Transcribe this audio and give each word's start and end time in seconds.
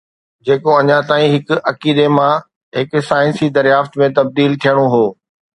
جيڪو 0.45 0.71
اڃا 0.79 0.97
تائين 1.09 1.29
هڪ 1.35 1.47
عقيدي 1.71 2.07
مان 2.17 2.35
هڪ 2.79 2.89
سائنسي 3.11 3.47
دريافت 3.59 3.93
۾ 4.05 4.11
تبديل 4.17 4.59
ٿيڻو 4.65 4.85
هو. 4.97 5.07